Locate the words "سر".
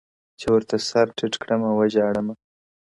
0.89-1.07